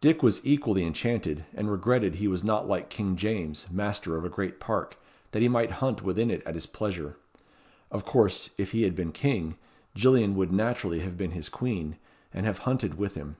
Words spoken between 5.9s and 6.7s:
within it at his